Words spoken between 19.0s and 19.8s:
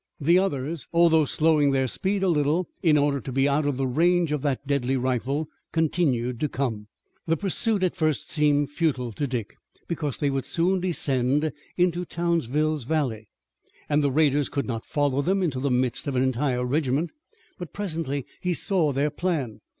plan.